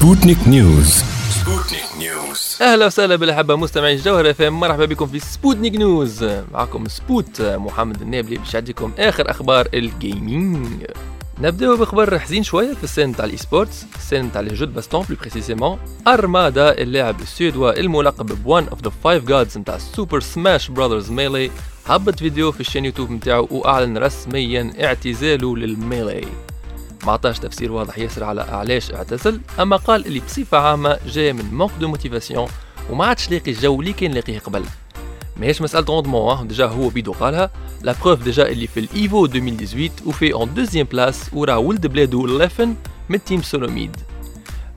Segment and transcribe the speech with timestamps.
[0.00, 6.24] سبوتنيك نيوز سبوتنيك نيوز أهلا وسهلا بالأحبة مستمعي الجوهرة إف مرحبا بكم في سبوتنيك نيوز
[6.52, 10.84] معكم سبوت محمد النابلي باش يعطيكم آخر أخبار ال gaming
[11.40, 14.66] نبداو بخبر حزين شوية في ال scène تاع ال e-sports ال scène تاع les jeux
[14.66, 20.20] baston plus précisément ارمادا اللاعب السويدي الملقب ب one of the five gods نتاع Super
[20.20, 21.50] Smash Brothers Melee
[21.86, 26.24] هبط فيديو في ال chaîne YouTube نتاعو وأعلن رسميا اعتزاله لل Melee
[27.08, 31.54] ما عطاش تفسير واضح ياسر على علاش اعتزل أما قال اللي بصفة عامة جاي من
[31.54, 32.48] manque de motivation
[32.90, 34.64] وما عادش لاقي الجو اللي كان لاقيه قبل.
[35.36, 37.50] ماهيش مسألة rendement déjà هو بيدو قالها.
[37.82, 42.26] la preuve déjà اللي في ال Evo 2018 وفي en deuxième place ورا ولد بلادو
[42.26, 42.74] Leffen
[43.08, 43.96] من Team SoloMid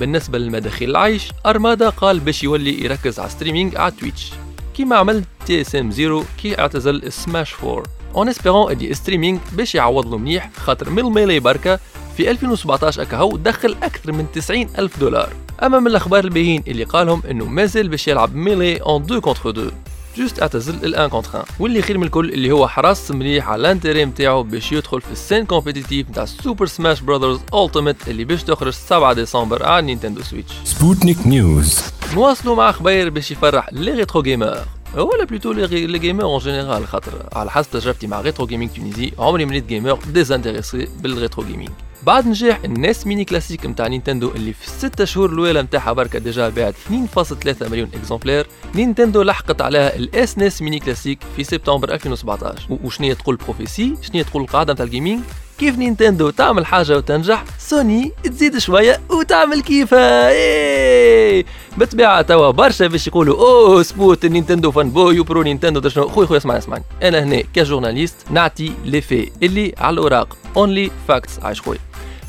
[0.00, 4.32] بالنسبة للمداخيل العيش أرمادا قال باش يولي يركز على streaming على Twitch
[4.76, 7.82] كيما عمل TSM ZeRo كي اعتزل سماش 4
[8.14, 11.78] en espérant اللي streaming باش يعوض له مليح خاطر من ال Melee بركة
[12.16, 15.28] في 2017 أكاهو دخل أكثر من 90 ألف دولار.
[15.62, 19.70] اما من الأخبار الباهين اللي قالهم إنه مازال باش يلعب Melee en 2 contre 2
[20.16, 23.60] juste اعتزل ال un contre 1 واللي خير من الكل اللي هو حرص مليح على
[23.60, 28.24] ال entrée نتاعو باش يدخل في ال scène compétitive نتاع Super Smash Brothers Ultimate اللي
[28.24, 31.80] باش تخرج 7 ديسمبر على Nintendo Switch سبوتنيك نيوز
[32.14, 34.58] نواصلوا مع خباير باش يفرح les retro gamers
[34.94, 39.44] ولا plutôt les gamers en général خاطر على حسب تجربتي مع retro gaming tunisien عمري
[39.44, 41.70] ما gamer désintéressé بال retro gaming
[42.06, 46.18] بعد نجاح ال NES Mini Classic نتاع Nintendo اللي في الستة شهور الاولى نتاعها بركة
[46.18, 46.74] déjà باعت
[47.16, 53.36] 2.3 مليون exemplaires Nintendo لحقت عليها ال SNES Mini Classic في سبتمبر 2017 وشنية تقول
[53.36, 55.20] بروفيسي؟ شنية تقول القاعدة نتاع ال gaming
[55.58, 61.44] كيف Nintendo تعمل حاجة وتنجح؟ سوني تزيد شوية وتعمل كيفها إيه!
[61.76, 66.38] بالطبيعة توا برشا باش يقولوا أوه سبوت Nintendo fanboy و pro Nintendo شنو خويا خويا
[66.38, 66.84] اسمعني اسمعني.
[67.02, 70.36] أنا هنا ك journaliste نعطي les faits اللي على الأوراق.
[70.56, 71.78] only facts عايش خويا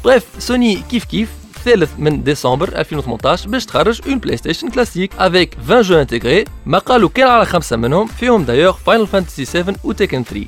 [0.04, 5.82] bref Sony كيف كيف الثالث من ديسمبر 2018 باش تخرج une PlayStation Classic avec 20
[5.82, 10.24] jeux intégrés ما قالوا كان على خمسة منهم فيهم d'ailleurs Final Fantasy 7 و Tekken
[10.24, 10.46] 3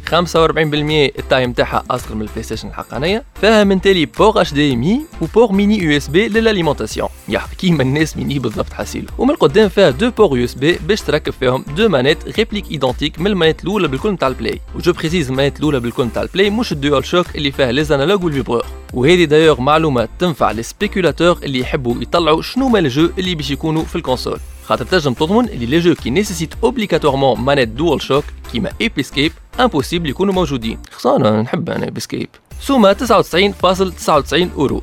[1.13, 5.01] 45% ال taille تاعها أصغر من ال PlayStation الحقانية فيها من تالي port HDMI و
[5.21, 9.89] port mini USB لل alimentation يا كيما ال NES Mini بالضبط حاسيلو ومن القدام فيها
[9.89, 14.11] deux ports USB باش تركب فيهم deux manettes répliques identiques من ال manette الأولى بالكل
[14.11, 17.05] نتاع ال Play و je précise ال manette الأولى بالكل نتاع ال Play مش ال
[17.05, 20.51] DualShock اللي فيها les analogues و ال vibreur وهذه دايوغ معلومة تنفع
[20.99, 24.39] لل spéculateurs اللي يحبوا يطلعوا شنو ما ال jeux اللي باش يكونوا في ال console.
[24.65, 30.09] خاطر تنجم تضمن اللي les jeux qui nécessitent obligatoirement manette DualShock كيما Ape Escape impossible
[30.09, 30.79] يكونوا موجودين.
[30.91, 32.29] خساره نحب أنا Ape Escape
[32.61, 34.81] سوما 99.99 أورو.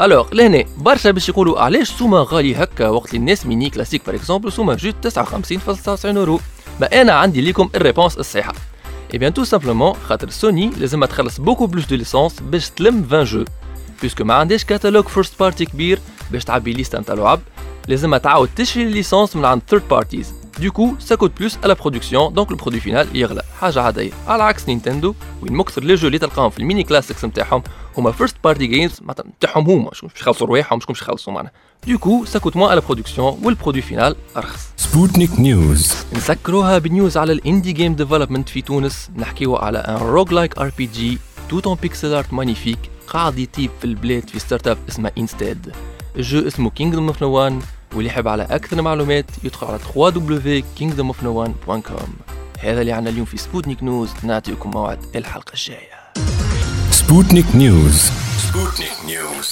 [0.00, 4.14] alors لهنا برشا باش يقولوا علاش سوما غالي هكا وقت ال NES Mini Classic par
[4.14, 6.40] exemple سوما juste 59.99 أورو.
[6.80, 8.52] ما أنا عندي ليكم ال réponse الصحيحة.
[9.14, 13.24] Eh bien tout simplement خاطر سوني لازم تخلص beaucoup plus de licences باش تلم 20
[13.24, 13.44] jeux
[14.02, 15.98] puisque ما عندهاش catalogue first party كبير
[16.30, 17.40] باش تعبي liste نتاع لعب
[17.88, 21.74] لازم تعاود تشري ال licence من عند third parties du coup ça coûte plus على
[21.74, 26.06] production donc ال produit final يغلى حاجة عاديه على عكس Nintendo وين مكثر les jeux
[26.06, 27.62] اللي تلقاهم في ال mini classics نتاعهم
[27.98, 31.52] هما first party games معناتها نتاعهم هما شكون باش يخلصوا رواحهم شكون باش يخلصوا معناها
[31.86, 36.86] du coup ça coûte moins على production وال produit final ارخص Sputnik News نسكروها ب
[36.86, 41.18] news على ال indie game development في تونس نحكيو على un roguelike RPG
[41.48, 42.78] tout en pixel art magnifique
[43.10, 45.72] قاعد يطيب في البلاد في startup اسمها انستاد
[46.16, 47.60] ال jeu اسمه Kingdom of No One
[47.94, 52.08] واللي يحب على أكثر معلومات يدخل على www.kingdomofno1.com
[52.58, 56.00] هذا اللي عنا اليوم في Sputnik News نعطيكم موعد الحلقة الجاية.
[56.90, 58.10] Sputnik News.
[58.38, 59.50] Sputnik News.